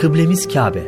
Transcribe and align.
Kıblemiz 0.00 0.48
Kabe. 0.48 0.82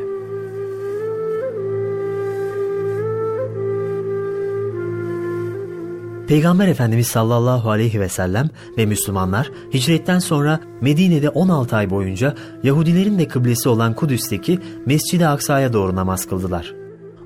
Peygamber 6.29 6.69
Efendimiz 6.69 7.07
sallallahu 7.07 7.71
aleyhi 7.71 8.01
ve 8.01 8.09
sellem 8.09 8.51
ve 8.79 8.87
Müslümanlar 8.87 9.51
hicretten 9.75 10.19
sonra 10.19 10.61
Medine'de 10.81 11.29
16 11.29 11.77
ay 11.77 11.91
boyunca 11.91 12.35
Yahudilerin 12.63 13.19
de 13.19 13.29
kıblesi 13.29 13.69
olan 13.69 13.95
Kudüs'teki 13.95 14.59
Mescid-i 14.87 15.27
Aksa'ya 15.27 15.73
doğru 15.73 15.97
namaz 15.97 16.27
kıldılar. 16.27 16.75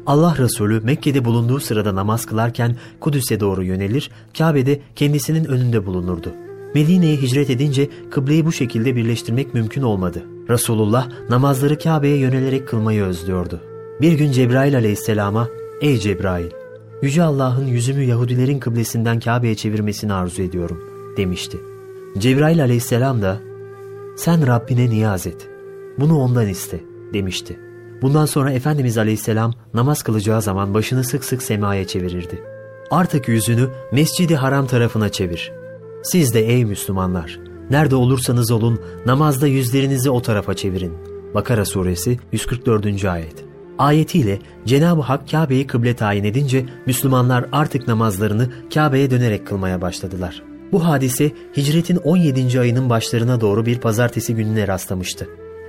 Allah 0.07 0.37
Resulü 0.39 0.81
Mekke'de 0.81 1.25
bulunduğu 1.25 1.61
sırada 1.61 1.95
namaz 1.95 2.27
kılarken 2.27 2.77
Kudüs'e 3.01 3.41
doğru 3.41 3.63
yönelir, 3.63 4.11
Kabe'de 4.39 4.81
kendisinin 4.97 5.45
önünde 5.45 5.87
bulunurdu. 5.87 6.35
Medine'ye 6.75 7.17
hicret 7.17 7.51
edince 7.51 7.89
kıbleyi 8.11 8.47
bu 8.47 8.53
şekilde 8.53 8.97
birleştirmek 8.97 9.55
mümkün 9.55 9.83
olmadı. 9.83 10.34
Resulullah 10.49 11.09
namazları 11.31 11.79
Kabe'ye 11.79 12.17
yönelerek 12.17 12.69
kılmayı 12.69 13.03
özlüyordu. 13.03 13.61
Bir 14.01 14.13
gün 14.13 14.33
Cebrail 14.33 14.77
aleyhisselama, 14.77 15.49
''Ey 15.81 15.99
Cebrail, 15.99 16.51
Yüce 17.03 17.23
Allah'ın 17.23 17.67
yüzümü 17.67 18.03
Yahudilerin 18.03 18.59
kıblesinden 18.59 19.21
Kabe'ye 19.21 19.55
çevirmesini 19.55 20.13
arzu 20.13 20.43
ediyorum.'' 20.43 20.81
demişti. 21.17 21.61
Cebrail 22.19 22.63
aleyhisselam 22.63 23.23
da, 23.23 23.41
''Sen 24.17 24.47
Rabbine 24.47 24.91
niyaz 24.91 25.27
et, 25.27 25.49
bunu 25.99 26.19
ondan 26.19 26.49
iste.'' 26.49 26.85
demişti. 27.13 27.59
Bundan 28.03 28.27
sonra 28.27 28.53
Efendimiz 28.53 28.99
aleyhisselam 28.99 29.53
namaz 29.75 30.03
kılacağı 30.03 30.43
zaman 30.43 30.75
başını 30.75 31.05
sık 31.05 31.25
sık 31.25 31.43
semaya 31.43 31.87
çevirirdi. 31.87 32.43
Artık 32.91 33.29
yüzünü 33.29 33.69
Mescidi 33.93 34.37
Haram 34.37 34.67
tarafına 34.67 35.09
çevir. 35.09 35.53
Siz 36.03 36.35
de 36.35 36.47
ey 36.47 36.65
Müslümanlar, 36.65 37.41
nerede 37.71 37.97
olursanız 37.97 38.51
olun 38.51 38.81
namazda 39.07 39.47
yüzlerinizi 39.47 40.11
o 40.11 40.23
tarafa 40.23 40.55
çevirin. 40.55 40.93
Bakara 41.35 41.65
suresi 41.65 42.19
144. 42.33 43.05
ayet. 43.05 43.45
Ayetiyle 43.79 44.39
Cenab-ı 44.67 45.01
Hak 45.01 45.31
Kabe'yi 45.31 45.67
kıble 45.67 45.97
tayin 45.97 46.25
edince 46.25 46.67
Müslümanlar 46.87 47.47
artık 47.53 47.89
namazlarını 47.89 48.51
Kabe'ye 48.75 49.11
dönerek 49.11 49.47
kılmaya 49.47 49.81
başladılar. 49.81 50.43
Bu 50.73 50.87
hadise 50.87 51.33
hicretin 51.57 51.97
17. 51.97 52.61
ayının 52.61 52.91
başlarına 52.91 53.41
doğru 53.41 53.67
bir 53.67 53.79
pazartesi 53.79 54.35
gününe 54.35 54.69
rastlamıştı. 54.69 55.29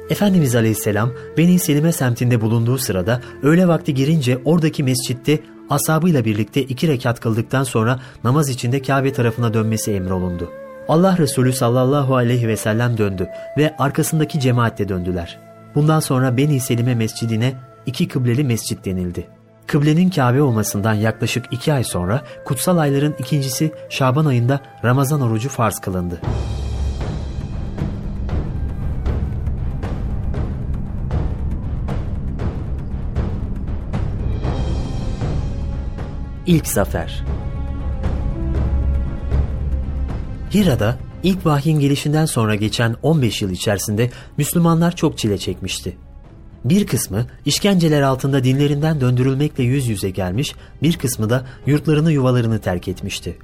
Efendimiz 0.10 0.56
Aleyhisselam 0.56 1.12
Beni 1.38 1.60
Selime 1.60 1.92
semtinde 1.92 2.42
bulunduğu 2.42 2.78
sırada 2.78 3.22
öğle 3.44 3.68
vakti 3.68 3.94
girince 3.94 4.38
oradaki 4.46 4.84
mescitte 4.84 5.40
asabıyla 5.70 6.26
birlikte 6.26 6.62
iki 6.62 6.88
rekat 6.88 7.20
kıldıktan 7.20 7.64
sonra 7.64 8.00
namaz 8.24 8.50
içinde 8.50 8.82
Kabe 8.82 9.14
tarafına 9.14 9.54
dönmesi 9.54 9.92
emrolundu. 9.92 10.65
Allah 10.88 11.18
Resulü 11.18 11.54
sallallahu 11.54 12.16
aleyhi 12.16 12.48
ve 12.48 12.58
sellem 12.58 12.98
döndü 12.98 13.30
ve 13.58 13.76
arkasındaki 13.80 14.40
cemaatle 14.40 14.90
döndüler. 14.90 15.40
Bundan 15.76 16.00
sonra 16.00 16.38
Beni 16.38 16.60
Selime 16.60 16.96
mescidine 16.96 17.54
iki 17.86 18.08
kıbleli 18.08 18.44
mescit 18.44 18.86
denildi. 18.86 19.28
Kıblenin 19.68 20.10
Kabe 20.10 20.42
olmasından 20.42 20.94
yaklaşık 20.94 21.46
iki 21.52 21.74
ay 21.74 21.84
sonra 21.84 22.22
kutsal 22.46 22.78
ayların 22.78 23.16
ikincisi 23.20 23.72
Şaban 23.90 24.26
ayında 24.26 24.60
Ramazan 24.84 25.22
orucu 25.22 25.50
farz 25.50 25.80
kılındı. 25.80 26.22
İlk 36.46 36.68
Zafer 36.68 37.24
Hira'da 40.56 40.98
ilk 41.24 41.46
vahyin 41.46 41.80
gelişinden 41.80 42.26
sonra 42.26 42.56
geçen 42.56 42.96
15 43.04 43.42
yıl 43.42 43.50
içerisinde 43.50 44.10
Müslümanlar 44.38 44.96
çok 44.96 45.18
çile 45.18 45.38
çekmişti. 45.38 45.98
Bir 46.66 46.88
kısmı 46.88 47.26
işkenceler 47.46 48.02
altında 48.02 48.44
dinlerinden 48.44 49.02
döndürülmekle 49.02 49.64
yüz 49.64 49.88
yüze 49.88 50.10
gelmiş, 50.10 50.56
bir 50.82 50.98
kısmı 50.98 51.30
da 51.30 51.46
yurtlarını 51.66 52.12
yuvalarını 52.12 52.60
terk 52.60 52.88
etmişti. 52.88 53.38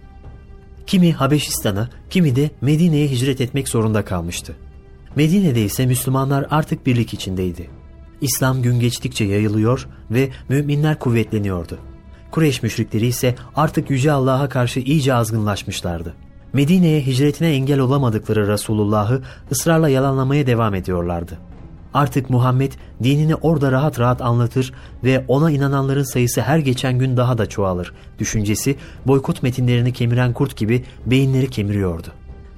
Kimi 0.87 1.13
Habeşistan'a, 1.13 1.89
kimi 2.09 2.35
de 2.35 2.51
Medine'ye 2.61 3.07
hicret 3.07 3.41
etmek 3.41 3.69
zorunda 3.69 4.05
kalmıştı. 4.05 4.55
Medine'de 5.15 5.63
ise 5.63 5.85
Müslümanlar 5.85 6.47
artık 6.51 6.85
birlik 6.85 7.13
içindeydi. 7.13 7.69
İslam 8.21 8.61
gün 8.61 8.79
geçtikçe 8.79 9.23
yayılıyor 9.23 9.87
ve 10.11 10.29
müminler 10.49 10.99
kuvvetleniyordu. 10.99 11.79
Kureyş 12.31 12.63
müşrikleri 12.63 13.05
ise 13.05 13.35
artık 13.55 13.89
Yüce 13.89 14.11
Allah'a 14.11 14.49
karşı 14.49 14.79
iyice 14.79 15.13
azgınlaşmışlardı. 15.13 16.15
Medine'ye 16.53 17.01
hicretine 17.01 17.53
engel 17.53 17.79
olamadıkları 17.79 18.47
Resulullah'ı 18.47 19.21
ısrarla 19.51 19.89
yalanlamaya 19.89 20.47
devam 20.47 20.75
ediyorlardı. 20.75 21.37
Artık 21.93 22.29
Muhammed 22.29 22.71
dinini 23.03 23.35
orada 23.35 23.71
rahat 23.71 23.99
rahat 23.99 24.21
anlatır 24.21 24.73
ve 25.03 25.25
ona 25.27 25.51
inananların 25.51 26.03
sayısı 26.03 26.41
her 26.41 26.59
geçen 26.59 26.99
gün 26.99 27.17
daha 27.17 27.37
da 27.37 27.45
çoğalır. 27.45 27.93
Düşüncesi 28.19 28.75
boykot 29.07 29.43
metinlerini 29.43 29.93
kemiren 29.93 30.33
kurt 30.33 30.57
gibi 30.57 30.83
beyinleri 31.05 31.49
kemiriyordu. 31.49 32.07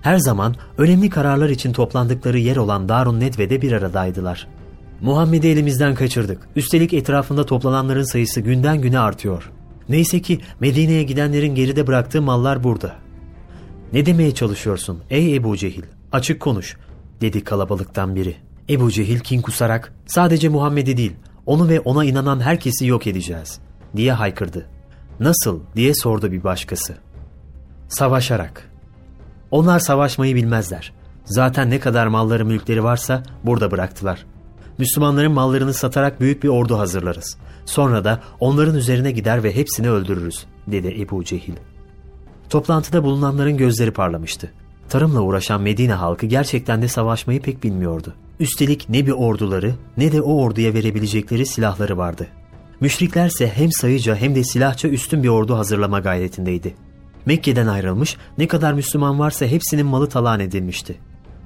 Her 0.02 0.18
zaman 0.18 0.56
önemli 0.78 1.10
kararlar 1.10 1.50
için 1.50 1.74
toplandıkları 1.74 2.40
yer 2.40 2.56
olan 2.56 2.90
Darun 2.90 3.20
Nedve'de 3.20 3.62
bir 3.62 3.72
aradaydılar. 3.72 4.48
Muhammed'i 5.02 5.48
elimizden 5.48 5.96
kaçırdık. 5.96 6.48
Üstelik 6.56 6.94
etrafında 6.94 7.46
toplananların 7.46 8.12
sayısı 8.12 8.42
günden 8.42 8.82
güne 8.82 9.00
artıyor. 9.00 9.52
Neyse 9.90 10.22
ki 10.22 10.40
Medine'ye 10.60 11.04
gidenlerin 11.04 11.56
geride 11.56 11.88
bıraktığı 11.88 12.22
mallar 12.22 12.64
burada. 12.64 12.96
Ne 13.94 14.06
demeye 14.06 14.34
çalışıyorsun 14.34 15.00
ey 15.10 15.36
Ebu 15.36 15.58
Cehil? 15.58 15.84
Açık 16.12 16.40
konuş 16.40 16.78
dedi 17.22 17.44
kalabalıktan 17.44 18.16
biri. 18.16 18.36
Ebu 18.70 18.92
Cehil 18.92 19.20
kin 19.20 19.42
kusarak 19.42 19.94
sadece 20.06 20.50
Muhammed'i 20.50 20.98
değil 20.98 21.14
onu 21.46 21.70
ve 21.70 21.80
ona 21.80 22.06
inanan 22.06 22.40
herkesi 22.40 22.86
yok 22.86 23.08
edeceğiz 23.08 23.60
diye 23.96 24.14
haykırdı. 24.14 24.66
Nasıl 25.20 25.60
diye 25.76 25.96
sordu 25.96 26.32
bir 26.32 26.44
başkası. 26.44 26.98
Savaşarak. 27.88 28.72
Onlar 29.52 29.80
savaşmayı 29.80 30.36
bilmezler. 30.36 30.94
Zaten 31.26 31.70
ne 31.70 31.80
kadar 31.80 32.08
malları 32.08 32.46
mülkleri 32.46 32.84
varsa 32.84 33.24
burada 33.44 33.72
bıraktılar. 33.72 34.26
Müslümanların 34.78 35.32
mallarını 35.32 35.74
satarak 35.74 36.22
büyük 36.22 36.44
bir 36.44 36.50
ordu 36.50 36.80
hazırlarız. 36.80 37.38
Sonra 37.66 38.04
da 38.04 38.22
onların 38.40 38.76
üzerine 38.76 39.12
gider 39.12 39.44
ve 39.44 39.56
hepsini 39.56 39.90
öldürürüz, 39.90 40.46
dedi 40.68 41.02
Ebu 41.02 41.24
Cehil. 41.24 41.54
Toplantıda 42.54 43.04
bulunanların 43.04 43.58
gözleri 43.58 43.92
parlamıştı. 43.92 44.52
Tarımla 44.90 45.22
uğraşan 45.22 45.62
Medine 45.62 45.94
halkı 45.94 46.26
gerçekten 46.26 46.82
de 46.82 46.88
savaşmayı 46.88 47.42
pek 47.42 47.64
bilmiyordu. 47.64 48.14
Üstelik 48.40 48.90
ne 48.90 49.08
bir 49.08 49.12
orduları 49.12 49.76
ne 49.98 50.12
de 50.12 50.22
o 50.22 50.42
orduya 50.42 50.74
verebilecekleri 50.74 51.46
silahları 51.46 51.98
vardı. 51.98 52.28
Müşriklerse 52.80 53.48
hem 53.48 53.72
sayıca 53.72 54.16
hem 54.16 54.36
de 54.36 54.44
silahça 54.44 54.88
üstün 54.88 55.24
bir 55.24 55.28
ordu 55.28 55.58
hazırlama 55.58 56.00
gayretindeydi. 56.00 56.76
Mekke'den 57.26 57.68
ayrılmış 57.68 58.18
ne 58.38 58.48
kadar 58.48 58.74
Müslüman 58.74 59.20
varsa 59.20 59.46
hepsinin 59.46 59.86
malı 59.86 60.10
talan 60.10 60.40
edilmişti. 60.40 60.96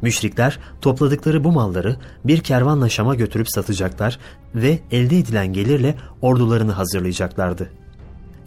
Müşrikler 0.01 0.59
topladıkları 0.81 1.43
bu 1.43 1.51
malları 1.51 1.97
bir 2.25 2.39
kervanla 2.39 2.89
Şam'a 2.89 3.15
götürüp 3.15 3.47
satacaklar 3.49 4.19
ve 4.55 4.79
elde 4.91 5.17
edilen 5.17 5.53
gelirle 5.53 5.95
ordularını 6.21 6.71
hazırlayacaklardı. 6.71 7.69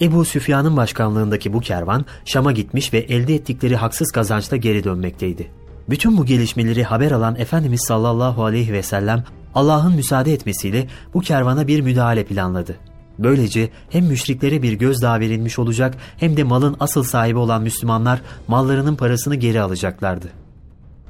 Ebu 0.01 0.25
Süfyan'ın 0.25 0.77
başkanlığındaki 0.77 1.53
bu 1.53 1.61
kervan 1.61 2.05
Şam'a 2.25 2.53
gitmiş 2.53 2.93
ve 2.93 2.99
elde 2.99 3.35
ettikleri 3.35 3.77
haksız 3.77 4.13
kazançla 4.13 4.57
geri 4.57 4.85
dönmekteydi. 4.85 5.51
Bütün 5.91 6.17
bu 6.17 6.27
gelişmeleri 6.27 6.85
haber 6.85 7.11
alan 7.11 7.37
Efendimiz 7.37 7.81
sallallahu 7.89 8.45
aleyhi 8.45 8.73
ve 8.73 8.83
sellem 8.83 9.25
Allah'ın 9.55 9.97
müsaade 9.97 10.33
etmesiyle 10.33 10.87
bu 11.15 11.21
kervana 11.21 11.67
bir 11.67 11.81
müdahale 11.81 12.25
planladı. 12.25 12.77
Böylece 13.19 13.71
hem 13.91 14.05
müşriklere 14.05 14.63
bir 14.63 14.73
gözdağı 14.73 15.21
verilmiş 15.21 15.59
olacak 15.59 15.95
hem 16.17 16.37
de 16.37 16.45
malın 16.45 16.77
asıl 16.81 17.03
sahibi 17.03 17.39
olan 17.39 17.63
Müslümanlar 17.63 18.23
mallarının 18.49 18.97
parasını 18.97 19.35
geri 19.35 19.61
alacaklardı. 19.61 20.27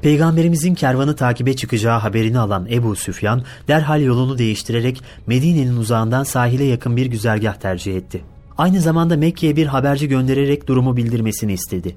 Peygamberimizin 0.03 0.75
kervanı 0.75 1.17
takibe 1.17 1.57
çıkacağı 1.57 1.99
haberini 1.99 2.39
alan 2.39 2.67
Ebu 2.71 2.97
Süfyan 2.97 3.43
derhal 3.69 4.03
yolunu 4.03 4.39
değiştirerek 4.39 5.03
Medine'nin 5.27 5.77
uzağından 5.77 6.25
sahile 6.25 6.65
yakın 6.65 6.97
bir 6.97 7.07
güzergah 7.07 7.55
tercih 7.55 7.97
etti. 7.97 8.25
Aynı 8.61 8.81
zamanda 8.81 9.17
Mekke'ye 9.17 9.57
bir 9.57 9.67
haberci 9.67 10.09
göndererek 10.09 10.69
durumu 10.69 10.97
bildirmesini 10.97 11.53
istedi. 11.53 11.97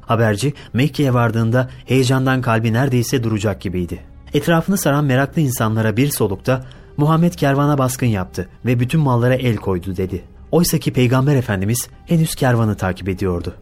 Haberci 0.00 0.52
Mekke'ye 0.72 1.14
vardığında 1.14 1.70
heyecandan 1.86 2.42
kalbi 2.42 2.72
neredeyse 2.72 3.24
duracak 3.24 3.60
gibiydi. 3.60 4.00
Etrafını 4.34 4.76
saran 4.76 5.04
meraklı 5.04 5.42
insanlara 5.42 5.96
bir 5.96 6.08
solukta 6.08 6.64
Muhammed 6.96 7.32
kervana 7.32 7.78
baskın 7.78 8.06
yaptı 8.06 8.48
ve 8.64 8.80
bütün 8.80 9.00
mallara 9.00 9.34
el 9.34 9.56
koydu 9.56 9.96
dedi. 9.96 10.24
Oysa 10.50 10.78
ki 10.78 10.92
Peygamber 10.92 11.36
Efendimiz 11.36 11.88
henüz 12.06 12.34
kervanı 12.34 12.74
takip 12.74 13.08
ediyordu. 13.08 13.54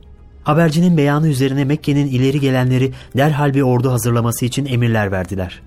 Habercinin 0.42 0.96
beyanı 0.96 1.28
üzerine 1.28 1.64
Mekke'nin 1.64 2.06
ileri 2.06 2.40
gelenleri 2.40 2.92
derhal 3.16 3.54
bir 3.54 3.62
ordu 3.62 3.92
hazırlaması 3.92 4.44
için 4.44 4.66
emirler 4.66 5.12
verdiler. 5.12 5.62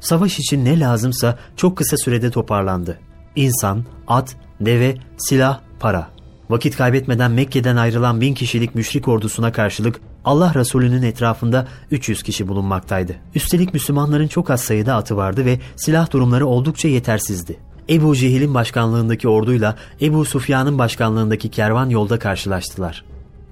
Savaş 0.00 0.38
için 0.38 0.64
ne 0.64 0.80
lazımsa 0.80 1.38
çok 1.56 1.78
kısa 1.78 1.96
sürede 1.96 2.30
toparlandı. 2.30 2.98
İnsan, 3.36 3.84
at, 4.06 4.36
deve, 4.60 4.96
silah, 5.16 5.60
para. 5.80 6.13
Vakit 6.50 6.76
kaybetmeden 6.76 7.30
Mekke'den 7.30 7.76
ayrılan 7.76 8.20
bin 8.20 8.34
kişilik 8.34 8.74
müşrik 8.74 9.08
ordusuna 9.08 9.52
karşılık 9.52 10.00
Allah 10.24 10.54
Resulü'nün 10.54 11.02
etrafında 11.02 11.66
300 11.90 12.22
kişi 12.22 12.48
bulunmaktaydı. 12.48 13.16
Üstelik 13.34 13.74
Müslümanların 13.74 14.28
çok 14.28 14.50
az 14.50 14.60
sayıda 14.60 14.94
atı 14.94 15.16
vardı 15.16 15.44
ve 15.44 15.58
silah 15.76 16.10
durumları 16.12 16.46
oldukça 16.46 16.88
yetersizdi. 16.88 17.56
Ebu 17.88 18.16
Cehil'in 18.16 18.54
başkanlığındaki 18.54 19.28
orduyla 19.28 19.76
Ebu 20.00 20.24
Sufyan'ın 20.24 20.78
başkanlığındaki 20.78 21.50
kervan 21.50 21.88
yolda 21.88 22.18
karşılaştılar. 22.18 23.04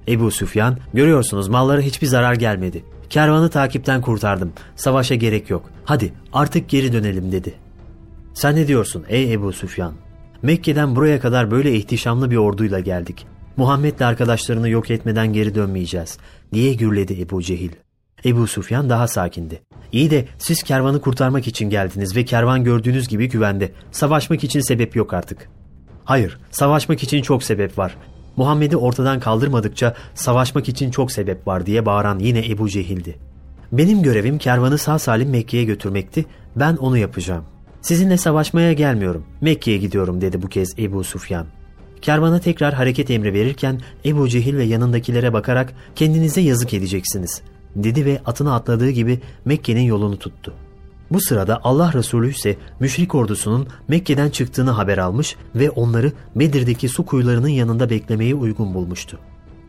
Ebu 0.07 0.31
Süfyan, 0.31 0.77
görüyorsunuz 0.93 1.47
mallara 1.47 1.81
hiçbir 1.81 2.07
zarar 2.07 2.33
gelmedi. 2.33 2.83
Kervanı 3.09 3.49
takipten 3.49 4.01
kurtardım. 4.01 4.53
Savaşa 4.75 5.15
gerek 5.15 5.49
yok. 5.49 5.69
Hadi 5.85 6.13
artık 6.33 6.69
geri 6.69 6.93
dönelim 6.93 7.31
dedi. 7.31 7.53
Sen 8.33 8.55
ne 8.55 8.67
diyorsun 8.67 9.03
ey 9.07 9.33
Ebu 9.33 9.53
Süfyan? 9.53 9.93
Mekke'den 10.43 10.95
buraya 10.95 11.19
kadar 11.19 11.51
böyle 11.51 11.75
ihtişamlı 11.75 12.31
bir 12.31 12.37
orduyla 12.37 12.79
geldik. 12.79 13.27
Muhammed'le 13.57 14.01
arkadaşlarını 14.01 14.69
yok 14.69 14.91
etmeden 14.91 15.33
geri 15.33 15.55
dönmeyeceğiz 15.55 16.17
diye 16.53 16.73
gürledi 16.73 17.21
Ebu 17.21 17.41
Cehil. 17.41 17.71
Ebu 18.25 18.47
Sufyan 18.47 18.89
daha 18.89 19.07
sakindi. 19.07 19.61
İyi 19.91 20.11
de 20.11 20.25
siz 20.37 20.63
kervanı 20.63 21.01
kurtarmak 21.01 21.47
için 21.47 21.69
geldiniz 21.69 22.15
ve 22.15 22.25
kervan 22.25 22.63
gördüğünüz 22.63 23.07
gibi 23.07 23.29
güvende. 23.29 23.71
Savaşmak 23.91 24.43
için 24.43 24.59
sebep 24.59 24.95
yok 24.95 25.13
artık. 25.13 25.49
Hayır, 26.05 26.39
savaşmak 26.51 27.03
için 27.03 27.21
çok 27.21 27.43
sebep 27.43 27.77
var. 27.77 27.97
Muhammed'i 28.35 28.77
ortadan 28.77 29.19
kaldırmadıkça 29.19 29.95
savaşmak 30.13 30.69
için 30.69 30.91
çok 30.91 31.11
sebep 31.11 31.47
var 31.47 31.65
diye 31.65 31.85
bağıran 31.85 32.19
yine 32.19 32.49
Ebu 32.49 32.69
Cehil'di. 32.69 33.15
Benim 33.71 34.03
görevim 34.03 34.37
kervanı 34.37 34.77
sağ 34.77 34.99
salim 34.99 35.29
Mekke'ye 35.29 35.63
götürmekti. 35.63 36.25
Ben 36.55 36.75
onu 36.75 36.97
yapacağım. 36.97 37.43
Sizinle 37.83 38.17
savaşmaya 38.17 38.73
gelmiyorum. 38.73 39.23
Mekke'ye 39.41 39.77
gidiyorum 39.77 40.21
dedi 40.21 40.41
bu 40.41 40.47
kez 40.47 40.73
Ebu 40.79 41.03
Sufyan. 41.03 41.47
Kervana 42.01 42.39
tekrar 42.39 42.73
hareket 42.73 43.11
emri 43.11 43.33
verirken 43.33 43.81
Ebu 44.05 44.29
Cehil 44.29 44.57
ve 44.57 44.63
yanındakilere 44.63 45.33
bakarak 45.33 45.73
kendinize 45.95 46.41
yazık 46.41 46.73
edeceksiniz 46.73 47.41
dedi 47.75 48.05
ve 48.05 48.21
atına 48.25 48.55
atladığı 48.55 48.89
gibi 48.89 49.21
Mekke'nin 49.45 49.81
yolunu 49.81 50.19
tuttu. 50.19 50.53
Bu 51.11 51.21
sırada 51.21 51.59
Allah 51.63 51.93
Resulü 51.93 52.29
ise 52.31 52.57
müşrik 52.79 53.15
ordusunun 53.15 53.67
Mekke'den 53.87 54.29
çıktığını 54.29 54.71
haber 54.71 54.97
almış 54.97 55.35
ve 55.55 55.69
onları 55.69 56.11
Bedir'deki 56.35 56.89
su 56.89 57.05
kuyularının 57.05 57.47
yanında 57.47 57.89
beklemeyi 57.89 58.35
uygun 58.35 58.73
bulmuştu. 58.73 59.19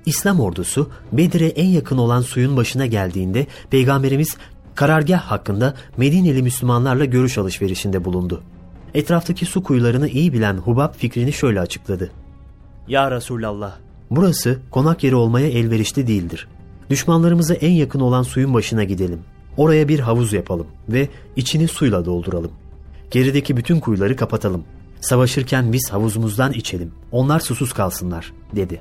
İslam 0.06 0.40
ordusu 0.40 0.90
Bedir'e 1.12 1.46
en 1.46 1.69
yakın 1.69 1.99
olan 1.99 2.20
suyun 2.20 2.56
başına 2.56 2.87
geldiğinde 2.87 3.46
Peygamberimiz 3.70 4.37
karargah 4.75 5.21
hakkında 5.21 5.75
Medineli 5.97 6.43
Müslümanlarla 6.43 7.05
görüş 7.05 7.38
alışverişinde 7.38 8.05
bulundu. 8.05 8.43
Etraftaki 8.94 9.47
su 9.47 9.62
kuyularını 9.62 10.09
iyi 10.09 10.32
bilen 10.32 10.56
Hubab 10.56 10.94
fikrini 10.94 11.32
şöyle 11.32 11.61
açıkladı. 11.61 12.11
Ya 12.88 13.11
Resulallah, 13.11 13.76
burası 14.11 14.59
konak 14.71 15.05
yeri 15.05 15.15
olmaya 15.15 15.49
elverişli 15.49 16.06
değildir. 16.06 16.49
Düşmanlarımıza 16.91 17.55
en 17.55 17.73
yakın 17.73 18.00
olan 18.00 18.23
suyun 18.23 18.55
başına 18.55 18.85
gidelim. 18.85 19.21
Oraya 19.56 19.88
bir 19.88 20.00
havuz 20.00 20.32
yapalım 20.32 20.67
ve 20.88 21.09
içini 21.37 21.69
suyla 21.69 22.05
dolduralım. 22.05 22.50
Gerideki 23.11 23.56
bütün 23.56 23.81
kuyuları 23.81 24.17
kapatalım. 24.17 24.65
Savaşırken 25.00 25.73
biz 25.73 25.93
havuzumuzdan 25.93 26.53
içelim. 26.53 26.93
Onlar 27.12 27.41
susuz 27.41 27.73
kalsınlar, 27.73 28.32
dedi. 28.56 28.81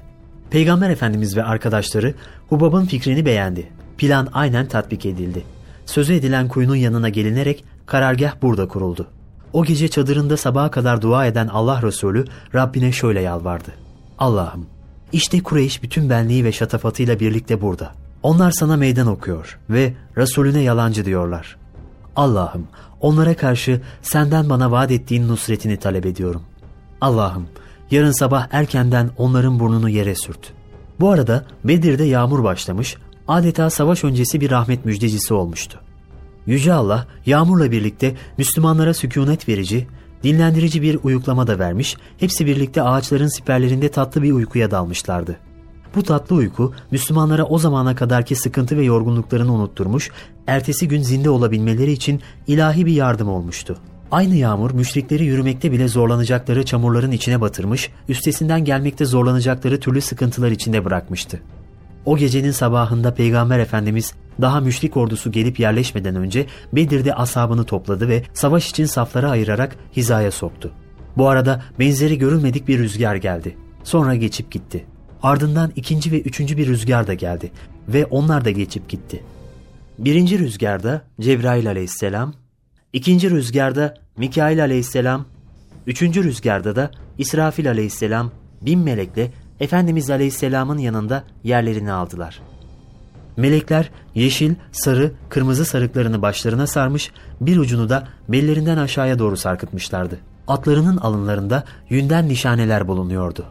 Peygamber 0.50 0.90
Efendimiz 0.90 1.38
ve 1.38 1.44
arkadaşları 1.44 2.14
Hubab'ın 2.50 2.86
fikrini 2.86 3.26
beğendi. 3.26 3.70
Plan 3.98 4.28
aynen 4.34 4.68
tatbik 4.68 5.06
edildi. 5.06 5.44
Sözü 5.86 6.14
edilen 6.14 6.48
kuyunun 6.48 6.76
yanına 6.76 7.10
gelinerek 7.10 7.64
karargah 7.86 8.42
burada 8.42 8.68
kuruldu. 8.68 9.08
O 9.54 9.66
gece 9.66 9.88
çadırında 9.88 10.38
sabaha 10.38 10.72
kadar 10.72 11.02
dua 11.02 11.26
eden 11.26 11.48
Allah 11.48 11.82
Resulü 11.82 12.26
Rabbine 12.56 12.92
şöyle 12.92 13.22
yalvardı. 13.22 13.72
Allah'ım 14.20 14.66
işte 15.12 15.44
Kureyş 15.44 15.84
bütün 15.84 16.10
benliği 16.10 16.46
ve 16.46 16.52
şatafatıyla 16.52 17.20
birlikte 17.20 17.62
burada. 17.62 17.92
Onlar 18.24 18.52
sana 18.52 18.78
meydan 18.78 19.08
okuyor 19.08 19.60
ve 19.70 19.94
Resulüne 20.18 20.62
yalancı 20.62 21.06
diyorlar. 21.06 21.58
Allah'ım 22.16 22.68
onlara 23.02 23.36
karşı 23.36 23.82
senden 24.02 24.50
bana 24.50 24.72
vaat 24.72 24.92
ettiğin 24.92 25.28
nusretini 25.28 25.78
talep 25.78 26.06
ediyorum. 26.06 26.42
Allah'ım 27.02 27.48
yarın 27.92 28.12
sabah 28.12 28.48
erkenden 28.52 29.10
onların 29.18 29.60
burnunu 29.60 29.90
yere 29.90 30.16
sürt. 30.16 30.54
Bu 31.00 31.10
arada 31.10 31.46
Bedir'de 31.64 32.04
yağmur 32.04 32.44
başlamış, 32.44 32.98
adeta 33.28 33.70
savaş 33.70 34.04
öncesi 34.04 34.42
bir 34.42 34.52
rahmet 34.52 34.86
müjdecisi 34.86 35.34
olmuştu. 35.34 35.80
Yüce 36.46 36.74
Allah 36.74 37.08
yağmurla 37.26 37.72
birlikte 37.72 38.16
Müslümanlara 38.38 38.94
sükunet 38.94 39.50
verici, 39.50 39.88
dinlendirici 40.24 40.82
bir 40.82 41.00
uyuklama 41.04 41.48
da 41.48 41.60
vermiş, 41.60 41.98
hepsi 42.18 42.46
birlikte 42.46 42.82
ağaçların 42.82 43.28
siperlerinde 43.28 43.90
tatlı 43.90 44.24
bir 44.24 44.32
uykuya 44.32 44.72
dalmışlardı. 44.72 45.36
Bu 45.96 46.04
tatlı 46.04 46.36
uyku 46.36 46.74
Müslümanlara 46.92 47.44
o 47.44 47.58
zamana 47.58 47.96
kadarki 47.96 48.36
sıkıntı 48.36 48.78
ve 48.78 48.84
yorgunluklarını 48.84 49.54
unutturmuş, 49.54 50.12
ertesi 50.48 50.88
gün 50.88 51.02
zinde 51.02 51.30
olabilmeleri 51.30 51.92
için 51.92 52.22
ilahi 52.48 52.86
bir 52.86 52.94
yardım 52.94 53.30
olmuştu. 53.30 53.78
Aynı 54.12 54.36
yağmur 54.36 54.72
müşrikleri 54.72 55.26
yürümekte 55.26 55.72
bile 55.72 55.88
zorlanacakları 55.88 56.66
çamurların 56.66 57.12
içine 57.12 57.42
batırmış, 57.42 57.90
üstesinden 58.10 58.66
gelmekte 58.66 59.06
zorlanacakları 59.06 59.80
türlü 59.80 60.02
sıkıntılar 60.02 60.52
içinde 60.52 60.86
bırakmıştı. 60.86 61.40
O 62.06 62.18
gecenin 62.18 62.52
sabahında 62.52 63.14
Peygamber 63.14 63.60
Efendimiz 63.60 64.14
daha 64.42 64.60
müşrik 64.60 64.98
ordusu 64.98 65.32
gelip 65.32 65.60
yerleşmeden 65.60 66.16
önce 66.16 66.46
Bedir'de 66.74 67.16
asabını 67.16 67.64
topladı 67.64 68.08
ve 68.08 68.24
savaş 68.34 68.70
için 68.70 68.86
saflara 68.86 69.30
ayırarak 69.30 69.76
hizaya 69.96 70.32
soktu. 70.32 70.72
Bu 71.18 71.28
arada 71.28 71.64
benzeri 71.80 72.18
görülmedik 72.18 72.68
bir 72.68 72.80
rüzgar 72.80 73.16
geldi. 73.16 73.58
Sonra 73.84 74.16
geçip 74.16 74.52
gitti. 74.52 74.86
Ardından 75.24 75.72
ikinci 75.76 76.12
ve 76.12 76.22
üçüncü 76.22 76.58
bir 76.58 76.68
rüzgar 76.68 77.08
da 77.08 77.14
geldi 77.14 77.52
ve 77.88 78.06
onlar 78.06 78.46
da 78.46 78.52
geçip 78.52 78.90
gitti. 78.90 79.24
Birinci 79.98 80.40
rüzgarda 80.40 81.02
Cebrail 81.22 81.68
aleyhisselam, 81.68 82.34
ikinci 82.94 83.30
rüzgarda 83.30 83.94
Mikail 84.18 84.62
aleyhisselam, 84.62 85.26
üçüncü 85.88 86.24
rüzgarda 86.24 86.76
da 86.76 86.92
İsrafil 87.18 87.70
aleyhisselam 87.70 88.32
bin 88.62 88.80
melekle 88.80 89.32
Efendimiz 89.60 90.10
aleyhisselamın 90.10 90.78
yanında 90.78 91.24
yerlerini 91.44 91.92
aldılar. 91.92 92.40
Melekler 93.38 93.90
yeşil, 94.16 94.56
sarı, 94.72 95.12
kırmızı 95.30 95.66
sarıklarını 95.66 96.22
başlarına 96.22 96.68
sarmış, 96.68 97.12
bir 97.42 97.58
ucunu 97.58 97.90
da 97.90 98.08
bellerinden 98.30 98.78
aşağıya 98.78 99.20
doğru 99.20 99.38
sarkıtmışlardı. 99.38 100.18
Atlarının 100.48 100.98
alınlarında 100.98 101.64
yünden 101.90 102.30
nişaneler 102.30 102.88
bulunuyordu. 102.88 103.46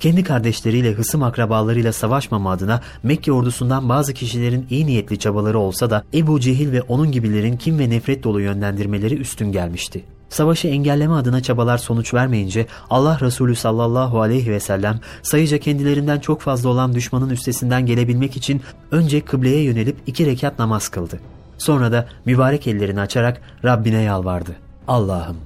Kendi 0.00 0.24
kardeşleriyle 0.24 0.92
hısım 0.92 1.22
akrabalarıyla 1.22 1.92
savaşmama 1.92 2.52
adına 2.52 2.80
Mekke 3.02 3.32
ordusundan 3.32 3.88
bazı 3.88 4.14
kişilerin 4.14 4.66
iyi 4.70 4.86
niyetli 4.86 5.18
çabaları 5.18 5.58
olsa 5.58 5.90
da 5.90 6.04
Ebu 6.14 6.40
Cehil 6.40 6.72
ve 6.72 6.82
onun 6.82 7.12
gibilerin 7.12 7.56
kim 7.56 7.78
ve 7.78 7.90
nefret 7.90 8.24
dolu 8.24 8.40
yönlendirmeleri 8.40 9.14
üstün 9.14 9.52
gelmişti. 9.52 10.04
Savaşı 10.28 10.68
engelleme 10.68 11.14
adına 11.14 11.42
çabalar 11.42 11.78
sonuç 11.78 12.14
vermeyince 12.14 12.66
Allah 12.90 13.20
Resulü 13.20 13.56
sallallahu 13.56 14.20
aleyhi 14.20 14.50
ve 14.50 14.60
sellem 14.60 15.00
sayıca 15.22 15.58
kendilerinden 15.58 16.20
çok 16.20 16.40
fazla 16.40 16.68
olan 16.68 16.94
düşmanın 16.94 17.30
üstesinden 17.30 17.86
gelebilmek 17.86 18.36
için 18.36 18.62
önce 18.90 19.20
kıbleye 19.20 19.62
yönelip 19.62 19.96
iki 20.06 20.26
rekat 20.26 20.58
namaz 20.58 20.88
kıldı. 20.88 21.20
Sonra 21.58 21.92
da 21.92 22.08
mübarek 22.24 22.66
ellerini 22.66 23.00
açarak 23.00 23.40
Rabbine 23.64 24.02
yalvardı. 24.02 24.56
Allah'ım 24.88 25.36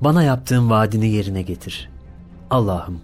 bana 0.00 0.22
yaptığın 0.22 0.70
vaadini 0.70 1.08
yerine 1.08 1.42
getir. 1.42 1.90
Allah'ım 2.50 3.00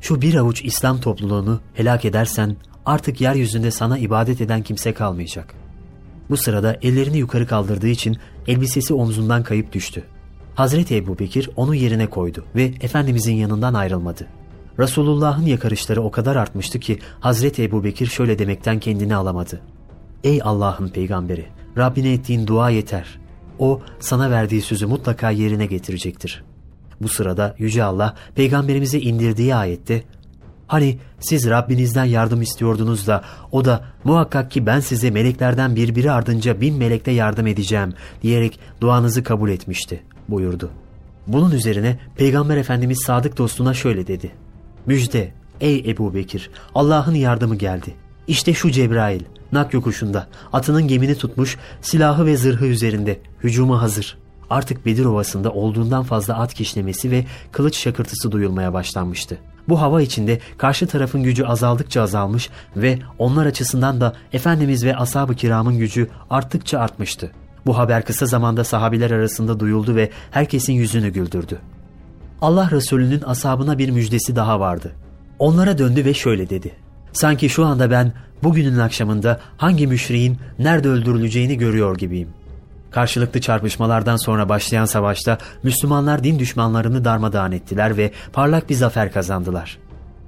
şu 0.00 0.22
bir 0.22 0.34
avuç 0.34 0.64
İslam 0.64 1.00
topluluğunu 1.00 1.60
helak 1.74 2.04
edersen 2.04 2.56
artık 2.86 3.20
yeryüzünde 3.20 3.70
sana 3.70 3.98
ibadet 3.98 4.40
eden 4.40 4.62
kimse 4.62 4.94
kalmayacak. 4.94 5.54
Bu 6.30 6.36
sırada 6.36 6.76
ellerini 6.82 7.18
yukarı 7.18 7.46
kaldırdığı 7.46 7.88
için 7.88 8.16
elbisesi 8.46 8.94
omzundan 8.94 9.42
kayıp 9.42 9.72
düştü. 9.72 10.04
Hazreti 10.54 10.96
Ebu 10.96 11.18
Bekir 11.18 11.50
onu 11.56 11.74
yerine 11.74 12.06
koydu 12.06 12.44
ve 12.54 12.64
Efendimizin 12.80 13.34
yanından 13.34 13.74
ayrılmadı. 13.74 14.26
Resulullah'ın 14.78 15.46
yakarışları 15.46 16.02
o 16.02 16.10
kadar 16.10 16.36
artmıştı 16.36 16.80
ki 16.80 16.98
Hazreti 17.20 17.62
Ebu 17.62 17.84
Bekir 17.84 18.06
şöyle 18.06 18.38
demekten 18.38 18.80
kendini 18.80 19.14
alamadı. 19.14 19.60
Ey 20.24 20.40
Allah'ın 20.42 20.88
peygamberi, 20.88 21.46
Rabbine 21.78 22.12
ettiğin 22.12 22.46
dua 22.46 22.70
yeter. 22.70 23.18
O 23.58 23.80
sana 24.00 24.30
verdiği 24.30 24.62
sözü 24.62 24.86
mutlaka 24.86 25.30
yerine 25.30 25.66
getirecektir. 25.66 26.44
Bu 27.00 27.08
sırada 27.08 27.54
Yüce 27.58 27.84
Allah 27.84 28.14
peygamberimize 28.34 29.00
indirdiği 29.00 29.54
ayette 29.54 30.02
Hani 30.70 30.98
siz 31.20 31.50
Rabbinizden 31.50 32.04
yardım 32.04 32.42
istiyordunuz 32.42 33.06
da 33.06 33.24
o 33.52 33.64
da 33.64 33.84
muhakkak 34.04 34.50
ki 34.50 34.66
ben 34.66 34.80
size 34.80 35.10
meleklerden 35.10 35.76
birbiri 35.76 36.12
ardınca 36.12 36.60
bin 36.60 36.76
melekte 36.76 37.10
yardım 37.10 37.46
edeceğim 37.46 37.94
diyerek 38.22 38.58
duanızı 38.80 39.22
kabul 39.22 39.50
etmişti 39.50 40.02
buyurdu. 40.28 40.70
Bunun 41.26 41.50
üzerine 41.50 41.98
Peygamber 42.16 42.56
Efendimiz 42.56 43.02
sadık 43.06 43.38
dostuna 43.38 43.74
şöyle 43.74 44.06
dedi. 44.06 44.30
Müjde 44.86 45.32
ey 45.60 45.90
Ebu 45.90 46.14
Bekir 46.14 46.50
Allah'ın 46.74 47.14
yardımı 47.14 47.56
geldi. 47.56 47.94
İşte 48.26 48.54
şu 48.54 48.70
Cebrail 48.70 49.22
nak 49.52 49.74
yokuşunda 49.74 50.26
atının 50.52 50.88
gemini 50.88 51.14
tutmuş 51.14 51.56
silahı 51.82 52.26
ve 52.26 52.36
zırhı 52.36 52.66
üzerinde 52.66 53.20
hücuma 53.44 53.82
hazır. 53.82 54.18
Artık 54.50 54.86
Bedir 54.86 55.04
Ovası'nda 55.04 55.52
olduğundan 55.52 56.02
fazla 56.02 56.38
at 56.38 56.54
kişnemesi 56.54 57.10
ve 57.10 57.24
kılıç 57.52 57.76
şakırtısı 57.76 58.32
duyulmaya 58.32 58.72
başlanmıştı. 58.72 59.38
Bu 59.70 59.80
hava 59.80 60.02
içinde 60.02 60.38
karşı 60.58 60.86
tarafın 60.86 61.22
gücü 61.22 61.44
azaldıkça 61.44 62.02
azalmış 62.02 62.50
ve 62.76 62.98
onlar 63.18 63.46
açısından 63.46 64.00
da 64.00 64.14
Efendimiz 64.32 64.84
ve 64.84 64.96
ashab-ı 64.96 65.34
kiramın 65.34 65.78
gücü 65.78 66.08
arttıkça 66.30 66.78
artmıştı. 66.78 67.30
Bu 67.66 67.78
haber 67.78 68.04
kısa 68.04 68.26
zamanda 68.26 68.64
sahabiler 68.64 69.10
arasında 69.10 69.60
duyuldu 69.60 69.96
ve 69.96 70.10
herkesin 70.30 70.72
yüzünü 70.72 71.08
güldürdü. 71.08 71.58
Allah 72.42 72.70
Resulü'nün 72.70 73.22
ashabına 73.22 73.78
bir 73.78 73.90
müjdesi 73.90 74.36
daha 74.36 74.60
vardı. 74.60 74.92
Onlara 75.38 75.78
döndü 75.78 76.04
ve 76.04 76.14
şöyle 76.14 76.50
dedi. 76.50 76.72
Sanki 77.12 77.48
şu 77.48 77.64
anda 77.64 77.90
ben 77.90 78.12
bugünün 78.42 78.78
akşamında 78.78 79.40
hangi 79.56 79.86
müşriğin 79.86 80.38
nerede 80.58 80.88
öldürüleceğini 80.88 81.58
görüyor 81.58 81.98
gibiyim. 81.98 82.28
Karşılıklı 82.90 83.40
çarpışmalardan 83.40 84.16
sonra 84.16 84.48
başlayan 84.48 84.84
savaşta 84.84 85.38
Müslümanlar 85.62 86.24
din 86.24 86.38
düşmanlarını 86.38 87.04
darmadağın 87.04 87.52
ettiler 87.52 87.96
ve 87.96 88.12
parlak 88.32 88.70
bir 88.70 88.74
zafer 88.74 89.12
kazandılar. 89.12 89.78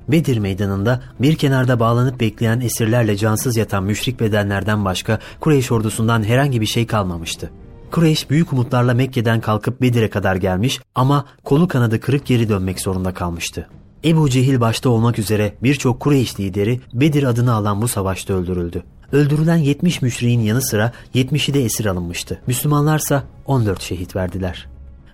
Bedir 0.08 0.38
meydanında 0.38 1.00
bir 1.20 1.36
kenarda 1.36 1.80
bağlanıp 1.80 2.20
bekleyen 2.20 2.60
esirlerle 2.60 3.16
cansız 3.16 3.56
yatan 3.56 3.84
müşrik 3.84 4.20
bedenlerden 4.20 4.84
başka 4.84 5.18
Kureyş 5.40 5.72
ordusundan 5.72 6.24
herhangi 6.24 6.60
bir 6.60 6.66
şey 6.66 6.86
kalmamıştı. 6.86 7.50
Kureyş 7.90 8.30
büyük 8.30 8.52
umutlarla 8.52 8.94
Mekke'den 8.94 9.40
kalkıp 9.40 9.80
Bedir'e 9.80 10.10
kadar 10.10 10.36
gelmiş 10.36 10.80
ama 10.94 11.24
kolu 11.44 11.68
kanadı 11.68 12.00
kırık 12.00 12.26
geri 12.26 12.48
dönmek 12.48 12.80
zorunda 12.80 13.14
kalmıştı. 13.14 13.68
Ebu 14.04 14.30
Cehil 14.30 14.60
başta 14.60 14.88
olmak 14.88 15.18
üzere 15.18 15.54
birçok 15.62 16.00
Kureyş 16.00 16.40
lideri 16.40 16.80
Bedir 16.94 17.22
adını 17.22 17.52
alan 17.52 17.82
bu 17.82 17.88
savaşta 17.88 18.34
öldürüldü. 18.34 18.82
Öldürülen 19.12 19.56
70 19.56 20.02
müşriğin 20.02 20.40
yanı 20.40 20.62
sıra 20.62 20.92
70'i 21.14 21.54
de 21.54 21.64
esir 21.64 21.86
alınmıştı. 21.86 22.40
Müslümanlarsa 22.46 23.24
14 23.46 23.82
şehit 23.82 24.16
verdiler. 24.16 24.66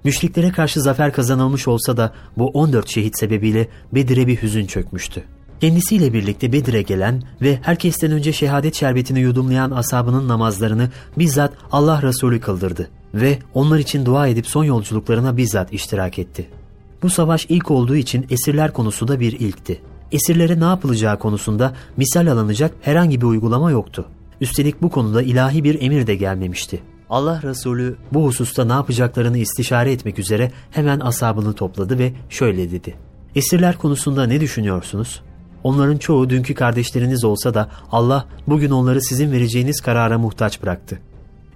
Müşriklere 0.05 0.53
karşı 0.53 0.81
zafer 0.81 1.13
kazanılmış 1.13 1.69
olsa 1.69 1.97
da 1.97 2.13
bu 2.37 2.47
14 2.47 2.89
şehit 2.89 3.19
sebebiyle 3.19 3.69
Bedir'e 3.93 4.27
bir 4.27 4.43
hüzün 4.43 4.67
çökmüştü. 4.67 5.25
Kendisiyle 5.61 6.13
birlikte 6.13 6.53
Bedir'e 6.53 6.83
gelen 6.83 7.23
ve 7.43 7.59
herkesten 7.63 8.13
önce 8.13 8.33
şehadet 8.33 8.75
şerbetini 8.75 9.21
yudumlayan 9.21 9.71
asabının 9.71 10.29
namazlarını 10.29 10.91
bizzat 11.19 11.53
Allah 11.73 12.03
Resulü 12.03 12.41
kıldırdı 12.41 12.91
ve 13.15 13.39
onlar 13.55 13.79
için 13.79 14.07
dua 14.07 14.27
edip 14.27 14.47
son 14.47 14.65
yolculuklarına 14.65 15.37
bizzat 15.37 15.73
iştirak 15.73 16.19
etti. 16.19 16.49
Bu 17.03 17.11
savaş 17.11 17.47
ilk 17.49 17.71
olduğu 17.71 17.97
için 17.97 18.27
esirler 18.31 18.73
konusu 18.73 19.09
da 19.09 19.21
bir 19.21 19.33
ilkti. 19.33 19.81
Esirlere 20.13 20.61
ne 20.61 20.65
yapılacağı 20.65 21.19
konusunda 21.19 21.73
misal 21.97 22.27
alınacak 22.27 22.75
herhangi 22.81 23.21
bir 23.21 23.27
uygulama 23.27 23.71
yoktu. 23.71 24.07
Üstelik 24.41 24.83
bu 24.83 24.91
konuda 24.91 25.23
ilahi 25.23 25.65
bir 25.65 25.83
emir 25.83 26.07
de 26.07 26.15
gelmemişti. 26.15 26.83
Allah 27.11 27.43
Resulü 27.43 27.97
bu 28.13 28.25
hususta 28.25 28.65
ne 28.65 28.73
yapacaklarını 28.73 29.39
istişare 29.39 29.93
etmek 29.93 30.19
üzere 30.19 30.53
hemen 30.71 31.01
asabını 31.01 31.53
topladı 31.53 31.99
ve 31.99 32.13
şöyle 32.29 32.71
dedi. 32.71 32.95
Esirler 33.35 33.79
konusunda 33.79 34.27
ne 34.27 34.41
düşünüyorsunuz? 34.41 35.23
Onların 35.65 35.97
çoğu 35.99 36.31
dünkü 36.31 36.55
kardeşleriniz 36.55 37.25
olsa 37.25 37.55
da 37.55 37.69
Allah 37.93 38.27
bugün 38.47 38.71
onları 38.71 39.03
sizin 39.03 39.33
vereceğiniz 39.33 39.81
karara 39.81 40.19
muhtaç 40.19 40.63
bıraktı. 40.63 40.99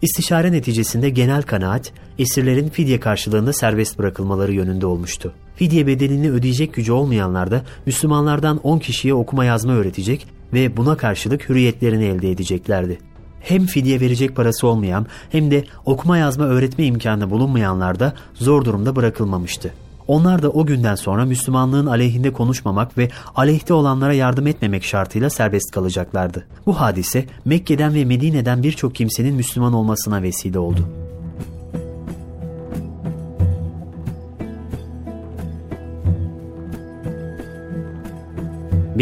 İstişare 0.03 0.53
neticesinde 0.53 1.11
genel 1.11 1.43
kanaat 1.43 1.93
esirlerin 2.19 2.69
fidye 2.69 3.01
karşılığında 3.01 3.53
serbest 3.53 3.99
bırakılmaları 3.99 4.53
yönünde 4.53 4.87
olmuştu. 4.87 5.33
Fidye 5.57 5.87
bedelini 5.87 6.31
ödeyecek 6.31 6.75
gücü 6.75 6.93
olmayanlar 6.93 7.51
da 7.51 7.63
Müslümanlardan 7.87 8.61
10 8.63 8.79
kişiye 8.79 9.15
okuma 9.15 9.45
yazma 9.45 9.73
öğretecek 9.73 10.27
ve 10.53 10.77
buna 10.77 10.97
karşılık 10.97 11.49
hürriyetlerini 11.49 12.05
elde 12.05 12.31
edeceklerdi. 12.31 12.99
Hem 13.41 13.67
fidye 13.67 14.01
verecek 14.01 14.37
parası 14.37 14.67
olmayan 14.67 15.07
hem 15.31 15.51
de 15.51 15.65
okuma 15.85 16.19
yazma 16.19 16.45
öğretme 16.45 16.85
imkanı 16.85 17.31
bulunmayanlar 17.31 18.01
da 18.01 18.15
zor 18.35 18.65
durumda 18.65 18.97
bırakılmamıştı. 18.97 19.73
Onlar 20.09 20.43
da 20.43 20.51
o 20.51 20.67
günden 20.67 20.95
sonra 20.95 21.25
Müslümanlığın 21.25 21.87
aleyhinde 21.87 22.33
konuşmamak 22.33 22.99
ve 22.99 23.09
aleyhte 23.35 23.75
olanlara 23.75 24.13
yardım 24.13 24.47
etmemek 24.47 24.85
şartıyla 24.85 25.31
serbest 25.31 25.71
kalacaklardı. 25.71 26.47
Bu 26.67 26.81
hadise 26.81 27.27
Mekke'den 27.45 27.95
ve 27.95 28.05
Medine'den 28.05 28.63
birçok 28.63 28.95
kimsenin 28.95 29.35
Müslüman 29.35 29.73
olmasına 29.73 30.23
vesile 30.23 30.59
oldu. 30.59 31.02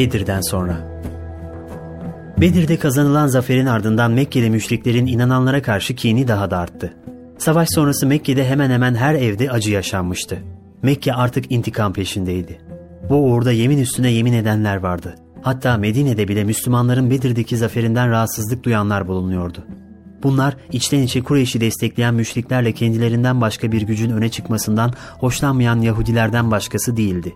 Bedir'den 0.00 0.40
sonra 0.40 1.02
Bedir'de 2.40 2.78
kazanılan 2.78 3.26
zaferin 3.26 3.66
ardından 3.66 4.10
Mekkeli 4.10 4.50
müşriklerin 4.50 5.06
inananlara 5.06 5.62
karşı 5.62 5.94
kini 5.94 6.28
daha 6.28 6.50
da 6.50 6.58
arttı. 6.58 6.94
Savaş 7.38 7.68
sonrası 7.70 8.06
Mekke'de 8.06 8.48
hemen 8.48 8.70
hemen 8.70 8.94
her 8.94 9.14
evde 9.14 9.50
acı 9.50 9.70
yaşanmıştı. 9.70 10.38
Mekke 10.82 11.12
artık 11.12 11.52
intikam 11.52 11.92
peşindeydi. 11.92 12.60
Bu 13.10 13.14
uğurda 13.14 13.52
yemin 13.52 13.78
üstüne 13.78 14.10
yemin 14.10 14.32
edenler 14.32 14.76
vardı. 14.76 15.14
Hatta 15.42 15.76
Medine'de 15.76 16.28
bile 16.28 16.44
Müslümanların 16.44 17.10
Bedir'deki 17.10 17.56
zaferinden 17.56 18.10
rahatsızlık 18.10 18.64
duyanlar 18.64 19.08
bulunuyordu. 19.08 19.64
Bunlar 20.22 20.56
içten 20.72 21.02
içe 21.02 21.22
Kureyş'i 21.22 21.60
destekleyen 21.60 22.14
müşriklerle 22.14 22.72
kendilerinden 22.72 23.40
başka 23.40 23.72
bir 23.72 23.82
gücün 23.82 24.10
öne 24.10 24.28
çıkmasından 24.28 24.92
hoşlanmayan 25.18 25.80
Yahudilerden 25.80 26.50
başkası 26.50 26.96
değildi. 26.96 27.34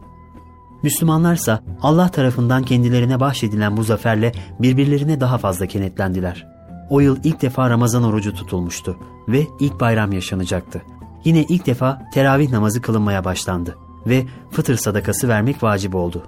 Müslümanlarsa 0.85 1.61
Allah 1.83 2.09
tarafından 2.09 2.63
kendilerine 2.63 3.21
bahşedilen 3.21 3.77
bu 3.77 3.83
zaferle 3.83 4.33
birbirlerine 4.61 5.21
daha 5.21 5.39
fazla 5.39 5.67
kenetlendiler. 5.67 6.47
O 6.91 7.01
yıl 7.01 7.17
ilk 7.25 7.43
defa 7.43 7.71
Ramazan 7.71 8.05
orucu 8.05 8.35
tutulmuştu 8.35 8.97
ve 9.29 9.47
ilk 9.61 9.81
bayram 9.81 10.13
yaşanacaktı. 10.13 10.83
Yine 11.25 11.43
ilk 11.43 11.67
defa 11.67 12.03
teravih 12.15 12.51
namazı 12.51 12.83
kılınmaya 12.83 13.25
başlandı 13.25 13.77
ve 14.07 14.25
fıtır 14.51 14.77
sadakası 14.77 15.29
vermek 15.29 15.63
vacip 15.63 15.95
oldu. 15.95 16.23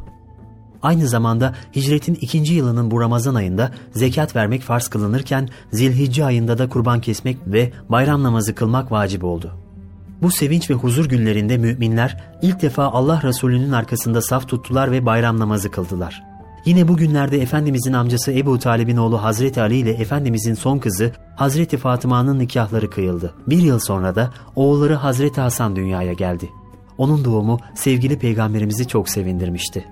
Aynı 0.82 1.08
zamanda 1.08 1.54
hicretin 1.76 2.14
ikinci 2.14 2.54
yılının 2.54 2.90
bu 2.90 3.00
Ramazan 3.00 3.34
ayında 3.34 3.70
zekat 3.92 4.36
vermek 4.36 4.62
farz 4.62 4.88
kılınırken 4.88 5.48
zilhicce 5.72 6.24
ayında 6.24 6.58
da 6.58 6.68
kurban 6.68 7.00
kesmek 7.00 7.38
ve 7.46 7.72
bayram 7.88 8.22
namazı 8.22 8.54
kılmak 8.54 8.92
vacip 8.92 9.24
oldu. 9.24 9.65
Bu 10.22 10.30
sevinç 10.30 10.70
ve 10.70 10.74
huzur 10.74 11.08
günlerinde 11.08 11.56
müminler 11.56 12.24
ilk 12.42 12.62
defa 12.62 12.84
Allah 12.84 13.22
Resulü'nün 13.22 13.72
arkasında 13.72 14.22
saf 14.22 14.48
tuttular 14.48 14.92
ve 14.92 15.06
bayram 15.06 15.38
namazı 15.38 15.70
kıldılar. 15.70 16.22
Yine 16.64 16.88
bu 16.88 16.96
günlerde 16.96 17.42
Efendimizin 17.42 17.92
amcası 17.92 18.32
Ebu 18.32 18.58
Talib'in 18.58 18.96
oğlu 18.96 19.22
Hazreti 19.22 19.60
Ali 19.60 19.76
ile 19.76 19.90
Efendimizin 19.90 20.54
son 20.54 20.78
kızı 20.78 21.12
Hazreti 21.36 21.76
Fatıma'nın 21.76 22.38
nikahları 22.38 22.90
kıyıldı. 22.90 23.34
Bir 23.46 23.62
yıl 23.62 23.78
sonra 23.78 24.14
da 24.14 24.30
oğulları 24.56 24.94
Hazreti 24.94 25.40
Hasan 25.40 25.76
dünyaya 25.76 26.12
geldi. 26.12 26.50
Onun 26.98 27.24
doğumu 27.24 27.58
sevgili 27.74 28.18
peygamberimizi 28.18 28.88
çok 28.88 29.08
sevindirmişti. 29.08 29.84